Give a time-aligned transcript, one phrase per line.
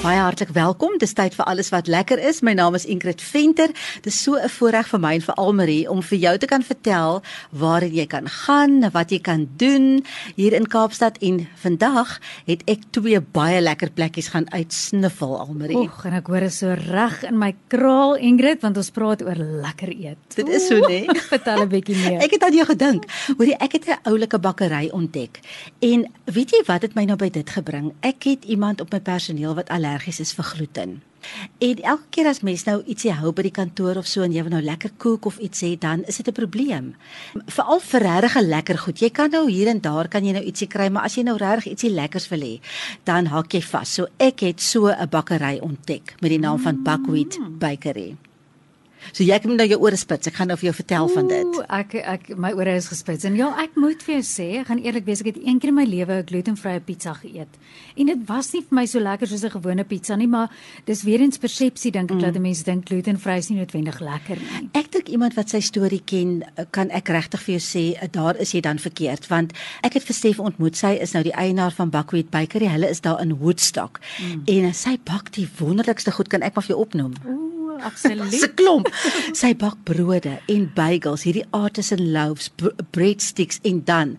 [0.00, 0.94] Baie hartlik welkom.
[0.96, 2.38] Dis tyd vir alles wat lekker is.
[2.40, 3.68] My naam is Ingrid Venter.
[4.00, 7.22] Dis so 'n voorreg vir my en vir Almarie om vir jou te kan vertel
[7.52, 10.02] waar jy kan gaan, wat jy kan doen
[10.36, 15.76] hier in Kaapstad en vandag het ek twee baie lekker plekkies gaan uitsniffel Almarie.
[15.76, 19.36] Oeg, en ek hoor dit so reg in my kraal Ingrid want ons praat oor
[19.36, 20.34] lekker eet.
[20.34, 21.04] Dit is so nee.
[21.34, 22.22] Vertel 'n bietjie meer.
[22.22, 23.04] Ek het aan jou gedink.
[23.36, 25.40] Hoorie, ek het 'n oulike bakkery ontdek.
[25.80, 27.92] En weet jy wat het my nou by dit gebring?
[28.00, 31.00] Ek het iemand op my personeel wat al allergies is vir gluten.
[31.58, 34.44] En elke keer as mens nou ietsie hou by die kantoor of so en jy
[34.46, 36.94] wil nou lekker kook of iets hê, dan is dit 'n probleem.
[37.46, 38.98] Veral vir regtig lekker goed.
[39.00, 41.36] Jy kan nou hier en daar kan jy nou ietsie kry, maar as jy nou
[41.36, 42.60] regtig ietsie lekkers wil hê,
[43.04, 43.94] dan hak jy vas.
[43.94, 48.29] So ek het so 'n bakkery ontdek met die naam van Buckwheat Bakery.
[49.12, 50.28] So jy kan nou jou ore spits.
[50.30, 51.58] Ek gaan nou vir jou vertel Oeh, van dit.
[51.80, 53.26] Ek ek my ore is gespits.
[53.28, 55.72] En ja, ek moet vir jou sê, ek gaan eerlik wees, ek het een keer
[55.72, 57.58] in my lewe 'n glutenvrye pizza geëet.
[57.96, 60.50] En dit was nie vir my so lekker soos 'n gewone pizza nie, maar
[60.84, 62.20] dis weer eens persepsie dink ek mm.
[62.20, 64.68] dat mense dink glutenvry is nie noodwendig lekker nie.
[64.72, 68.52] Ek dink iemand wat sy storie ken, kan ek regtig vir jou sê, daar is
[68.52, 70.76] jy dan verkeerd, want ek het vir Stef ontmoet.
[70.76, 72.66] Sy is nou die eienaar van Buckwheat Bakery.
[72.66, 74.00] Hulle is daar in Woodstock.
[74.20, 74.42] Mm.
[74.46, 77.14] En sy bak die wonderlikste goed kan ek maar vir jou opnoem.
[77.26, 77.49] Ooh
[77.86, 78.34] absoluut.
[78.34, 78.90] Se klomp.
[79.36, 82.50] Sy bak brode en bagels, hierdie artisan loaves,
[82.94, 84.16] breadsticks en dan,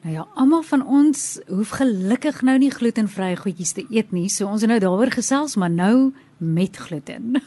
[0.03, 4.31] Nou ja, almal van ons hoef gelukkig nou nie glutenvrye goedjies te eet nie.
[4.33, 7.33] So ons het nou daaroor gesels, maar nou met gluten.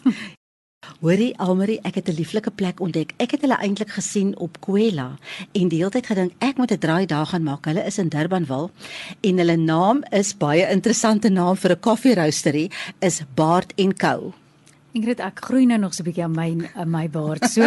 [1.00, 3.14] Hoorie Almarie, ek het 'n lieflike plek ontdek.
[3.18, 5.18] Ek het hulle eintlik gesien op Kwela
[5.52, 7.66] en die hele tyd gedink ek moet 'n draai daar gaan maak.
[7.66, 8.70] Hulle is in Durbanville
[9.22, 14.43] en hulle naam is baie interessante naam vir 'n koffieroastery is Baard Co.
[14.94, 17.42] Ingrid, ek groei nou nog so 'n bietjie aan my aan my baard.
[17.50, 17.66] So.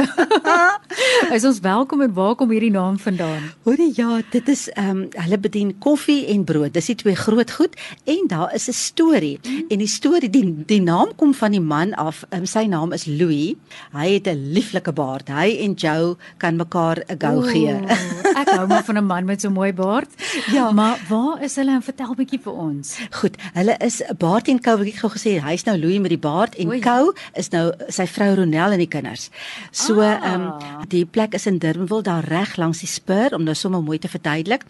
[1.36, 3.50] is ons welkom en waar kom hierdie naam vandaan?
[3.66, 6.72] Hoorie, ja, dit is ehm um, hulle bedien koffie en brood.
[6.74, 9.40] Dis die twee groot goed en daar is 'n storie.
[9.42, 9.64] Mm.
[9.68, 12.22] En die storie die die naam kom van die man af.
[12.30, 13.56] Um, sy naam is Louis.
[13.90, 15.28] Hy het 'n lieflike baard.
[15.28, 17.74] Hy en Joe kan mekaar 'n gou gee.
[18.40, 20.10] ek hou maar van 'n man met so 'n mooi baard.
[20.52, 21.82] Ja, maar waar is hulle?
[21.82, 22.98] Vertel 'n bietjie vir ons.
[23.10, 24.78] Goed, hulle is Baard en Co.
[24.78, 28.06] Ek het gou gesê hy's nou Louis met die baard en Co is nou sy
[28.06, 29.30] vrou Ronel en die kinders.
[29.70, 30.16] So ah.
[30.16, 30.72] ehm ah.
[30.80, 33.98] um, die plek is in Durbanville daar reg langs die spur om nou sommer mooi
[33.98, 34.64] te verduidelik.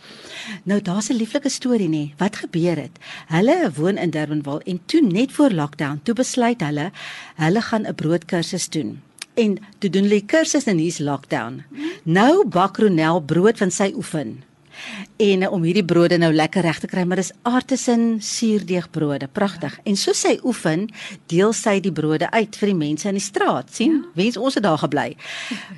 [0.64, 2.14] Nou daar's 'n lieflike storie nê.
[2.18, 2.98] Wat gebeur het?
[3.28, 6.90] Hulle woon in Durbanville en toe net voor lockdown, toe besluit hulle
[7.36, 9.00] hulle gaan 'n broodkursus doen.
[9.34, 11.64] En toe doen hulle die kursus in hierdie lockdown.
[12.02, 14.42] Nou bak Ronel brood van sy oefen
[15.16, 19.78] en uh, om hierdie brode nou lekker reg te kry, maar dis artisan suurdeegbrode, pragtig.
[19.84, 20.88] En so sy oefen,
[21.32, 24.00] deel sy die brode uit vir die mense in die straat, sien?
[24.02, 24.12] Ja.
[24.22, 25.08] Wens ons het daar gebly.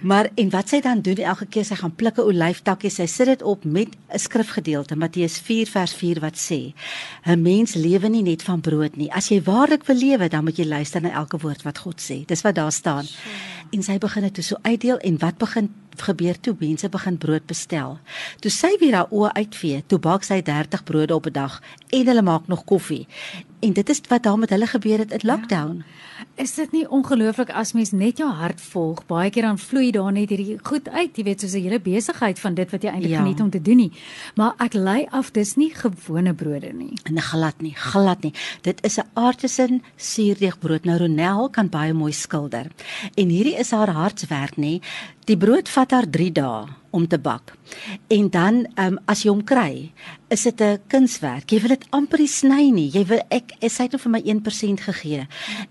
[0.03, 3.43] Maar en wat sy dan doen elke keer sy gaan plukke olyftakkies, sy sit dit
[3.43, 6.73] op met 'n skrifgedeelte, Matteus 4 vers 4 wat sê:
[7.27, 9.13] 'n Mens lewe nie net van brood nie.
[9.13, 12.25] As jy waarlik wil lewe, dan moet jy luister na elke woord wat God sê.
[12.27, 13.07] Dis wat daar staan.
[13.71, 15.69] En sy begin dit so uitdeel en wat begin
[16.03, 17.99] gebeur toe mense begin brood bestel.
[18.41, 22.07] Toe sy weer haar oë uitvee, toe bak sy 30 brode op 'n dag en
[22.07, 23.07] hulle maak nog koffie.
[23.61, 25.33] En dit is wat daar met hulle gebeur het in ja.
[25.33, 25.77] lockdown.
[25.77, 25.85] Ja.
[26.35, 29.05] Is dit nie ongelooflik as mens net jou hart volg?
[29.07, 32.39] Baie keer dan vloei daar net hierdie goed uit, jy weet, soos 'n hele besigheid
[32.39, 33.23] van dit wat jy eintlik ja.
[33.23, 33.93] geniet om te doen nie.
[34.35, 36.99] Maar ek lei af dis nie gewone brode nie.
[37.03, 38.33] En glad nie, glad nie.
[38.63, 40.85] Dit is 'n artisan suurdeegbrood.
[40.85, 42.67] Nou Ronel kan baie mooi skilder.
[43.15, 44.81] En hierdie is haar hartswerk nê
[45.29, 46.61] Die brood vat haar 3 dae
[46.91, 47.53] om te bak.
[48.07, 49.93] En dan ehm um, as jy hom kry,
[50.29, 51.51] is dit 'n kunswerk.
[51.51, 52.91] Jy wil dit amper nie sny nie.
[52.91, 55.27] Jy wil ek ek sê dit vir my 1% gegee.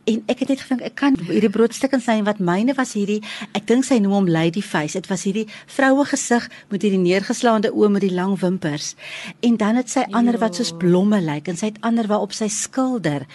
[0.06, 3.22] En ek het net gedink ek kan hierdie broodstukke sny wat myne was hierdie
[3.54, 4.94] ek dink sy noem hom lady face.
[4.94, 8.96] Dit was hierdie vroue gesig met hierdie neergeslaande oë met die lang wimpers.
[9.42, 12.48] En dan het sy ander wat soos blomme lyk en sy het ander waarop sy
[12.48, 13.28] skilder.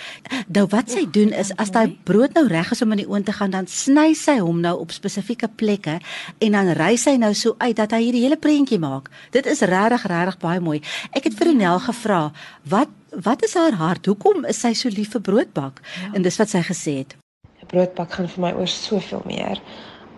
[0.48, 3.26] Nou wat sy doen is as daai brood nou reg is om in die oond
[3.26, 6.00] te gaan, dan sny sy hom nou op spesifieke plekke
[6.38, 9.10] en dan ry sy nou so uit dat hy hierdie hele prentjie maak.
[9.30, 10.80] Dit is regtig regtig baie mooi.
[11.12, 12.30] Ek het vir Renel gevra,
[12.62, 14.06] wat wat is haar hart?
[14.06, 15.82] Hoekom is sy so lief vir broodbak?
[15.82, 16.14] Ja.
[16.16, 17.16] En dis wat sy gesê het.
[17.62, 19.60] 'n Broodbak gaan vir my oor soveel meer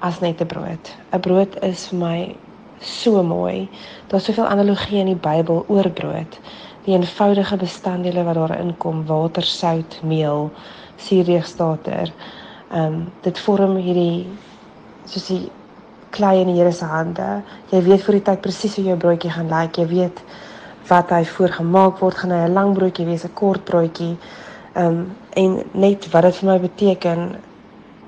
[0.01, 0.93] as net 'n brood.
[1.13, 2.37] 'n Brood is vir my
[2.81, 3.69] so mooi.
[4.09, 6.41] Daar's soveel analogie in die Bybel oor brood.
[6.85, 10.53] Die eenvoudige bestanddele wat daarin kom, water, sout, meel,
[10.97, 12.13] suurdeegstater.
[12.71, 14.27] Ehm um, dit vorm hierdie
[15.05, 15.51] soos die
[16.15, 17.43] klei in die Here se hande.
[17.73, 19.79] Jy weet vir die tyd presies hoe jou broodjie gaan lyk.
[19.81, 20.23] Jy weet
[20.89, 24.17] wat hy voorgemaak word, gaan hy 'n lang broodjie wees, 'n kort broodjie.
[24.75, 27.37] Ehm um, en net wat dit vir my beteken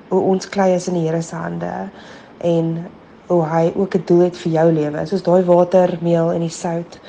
[0.09, 1.89] hoe ons klei is in die Here se hande
[2.39, 2.87] en
[3.27, 5.05] hoe hy ook 'n doel het vir jou lewe.
[5.05, 6.99] Soos daai water, meel en die sout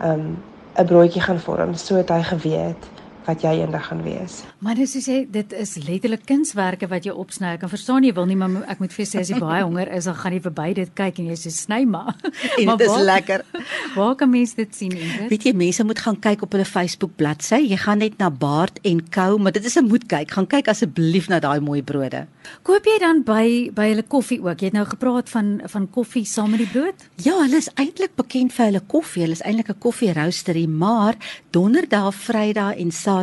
[0.00, 0.42] ehm um,
[0.78, 2.99] 'n broodjie gaan vorm, so het hy geweet
[3.30, 4.40] wat jy eendag gaan wees.
[4.64, 7.54] Maar dis soos jy dit is letterlik kunswerke wat jy opsny.
[7.56, 9.90] Ek kan verstaan jy wil nie maar ek moet vir sê as jy baie honger
[9.96, 12.14] is dan gaan jy verby dit kyk en jy sê sny maar.
[12.60, 13.44] En dit is waar, lekker.
[13.98, 15.30] Waar kan mense dit sien Ingrid?
[15.30, 17.60] Weet jy mense moet gaan kyk op hulle Facebook bladsy.
[17.70, 20.34] Jy gaan net na Baard en Kou, maar dit is 'n moet kyk.
[20.36, 22.26] Gaan kyk asseblief na daai mooi brode.
[22.66, 24.60] Koop jy dan by by hulle koffie ook?
[24.60, 27.08] Jy het nou gepraat van van koffie saam met die brood?
[27.22, 29.22] Ja, hulle is eintlik bekend vir hulle koffie.
[29.22, 31.16] Hulle is eintlik 'n koffie roastery, maar
[31.50, 33.19] donderdag, Vrydag en Saterdag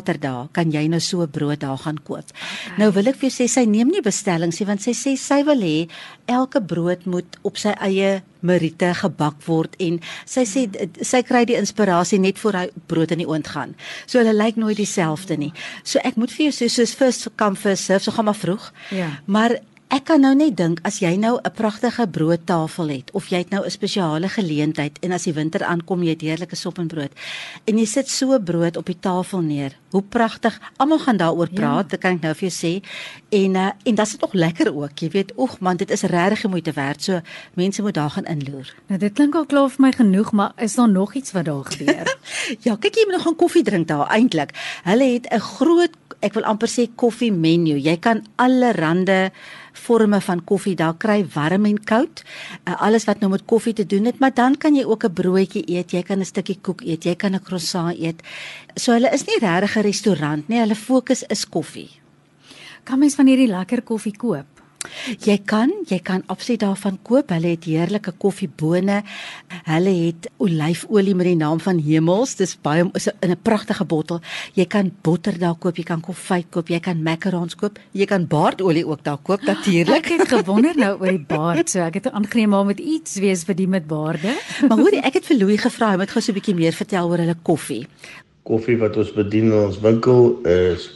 [0.54, 2.26] kan jy nou so brood daar gaan koop.
[2.28, 2.78] Okay.
[2.78, 5.44] Nou wil ek vir jou sê sy neem nie bestellings nie want sy sê sy
[5.44, 5.88] wil hê
[6.28, 10.66] elke brood moet op sy eie meriete gebak word en sy sê
[11.02, 13.76] sy kry die inspirasie net voor hy brood in die oond gaan.
[14.06, 15.54] So hulle lyk nooit dieselfde nie.
[15.84, 18.72] So ek moet vir jou sê soos first come first serve, so gaan maar vroeg.
[18.92, 19.12] Ja.
[19.26, 23.38] Maar Ek kan nou net dink as jy nou 'n pragtige broodtafel het of jy
[23.38, 26.88] het nou 'n spesiale geleentheid en as die winter aankom jy het heerlike sop en
[26.88, 27.12] brood
[27.66, 29.78] en jy sit so brood op die tafel neer.
[29.92, 30.60] Hoe pragtig.
[30.78, 31.56] Almal gaan daaroor ja.
[31.56, 31.90] praat, ja.
[31.90, 32.84] dit kan ek nou vir jou sê.
[33.30, 35.00] En uh, en dit is tog lekker ook.
[35.00, 37.04] Jy weet, oeg man, dit is regtig moeite werd.
[37.04, 37.22] So
[37.54, 38.76] mense moet daar gaan inloer.
[38.88, 41.64] Nou dit klink al klaar vir my genoeg, maar is daar nog iets wat daar
[41.64, 42.18] gebeur?
[42.66, 44.52] ja, kyk jy moet nog gaan koffie drink daar eintlik.
[44.84, 47.78] Hulle het 'n groot ek wil amper sê koffie menu.
[47.78, 49.32] Jy kan allerlei
[49.78, 52.24] forme van koffie daar kry, warm en koud.
[52.66, 55.14] Uh, alles wat nou met koffie te doen het, maar dan kan jy ook 'n
[55.14, 58.22] broodjie eet, jy kan 'n stukkie koek eet, jy kan 'n croissant eet.
[58.76, 61.90] So hulle is nie regtig 'n restaurant nie, hulle fokus is koffie.
[62.84, 64.57] Kan mens van hierdie lekker koffie koop?
[65.26, 67.30] Jy kan, jy kan absoluut daarvan koop.
[67.30, 69.02] Hulle het heerlike koffiebone.
[69.68, 72.36] Hulle het olyfolie met die naam van Hemels.
[72.40, 74.22] Dis baie is in 'n pragtige bottel.
[74.54, 78.28] Jy kan botter daar koop, jy kan konfyt koop, jy kan macarons koop, jy kan
[78.28, 80.06] baardolie ook daar koop natuurlik.
[80.06, 81.70] Ek het gewonder nou oor die baard.
[81.70, 84.36] So ek het aangeneem maar met iets wees vir die met baarde.
[84.68, 87.10] maar hoorie, ek het vir Louis gevra, hy moet gou so 'n bietjie meer vertel
[87.10, 87.88] oor hulle koffie.
[88.44, 90.90] Koffie wat ons bedien in ons winkel is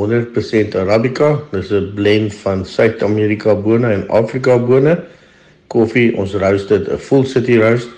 [0.00, 1.38] 100% Arabica.
[1.52, 4.98] Dis 'n blend van Suid-Amerika bone en Afrika bone.
[5.66, 7.88] Koffie, ons roast dit 'n full city roast.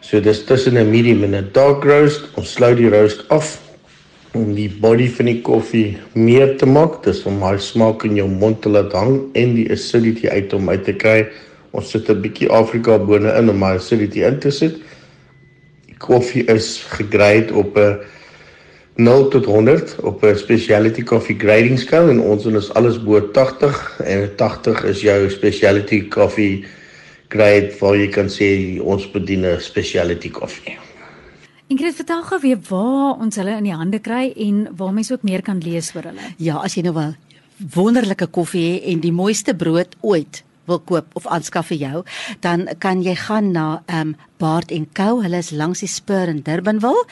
[0.00, 2.22] So dis tussen 'n medium en 'n dark roast.
[2.36, 3.60] Ons sluit die roast af
[4.34, 7.02] om die body van die koffie meer te maak.
[7.04, 10.68] Dis om hy smaak in jou mond te laat hang en die acidity uit om
[10.68, 11.26] uit te kry.
[11.70, 14.74] Ons sit 'n bietjie Afrika bone in om hy acidity in te sit.
[15.86, 17.98] Die koffie is gegrade op 'n
[19.00, 24.00] 0 tot 100 op 'n specialty coffee grading skaal en ons is alles bo 80
[24.04, 26.64] en 80 is jou specialty coffee
[27.28, 30.76] grade waar jy kan sê ons bedien 'n specialty coffee.
[31.66, 35.22] Ingrid vertel gou weer waar ons hulle in die hande kry en waar mense ook
[35.22, 36.34] meer kan lees oor hulle.
[36.36, 37.16] Ja, as jy nou 'n
[37.74, 42.02] wonderlike koffie het en die mooiste brood ooit wil koop of aanskaf vir jou,
[42.44, 45.20] dan kan jy gaan na um, Baard en Co.
[45.20, 47.02] Hulle is langs die Spur in Durbanville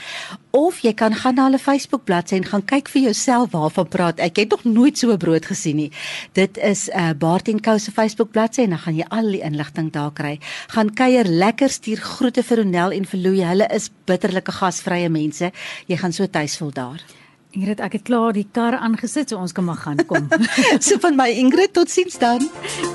[0.56, 4.22] of jy kan gaan na hulle Facebook bladsy en gaan kyk vir jouself waarvan praat
[4.24, 4.38] ek.
[4.38, 5.92] Ek het nog nooit so 'n brood gesien nie.
[6.32, 9.44] Dit is uh, Baard en Co se Facebook bladsy en dan gaan jy al die
[9.44, 10.38] inligting daar kry.
[10.68, 13.44] Gaan kuier lekker stuur groete vir Ronel en vir Louie.
[13.44, 15.52] Hulle is bitterlike gasvrye mense.
[15.86, 17.27] Jy gaan so tuis voel daar.
[17.56, 20.28] Ingrid, ek het klaar die kar aangesit, so ons kan maar gaan kom.
[20.86, 22.44] so van my Ingrid, totsiens dan.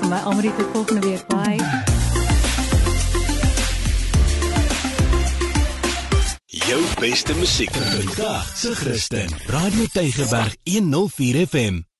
[0.00, 1.26] Van my Amri tot volgende week.
[1.28, 1.58] Bye.
[6.64, 9.34] Jou beste musiek vandag se Christen.
[9.46, 11.93] Radio Tygerberg 104 FM.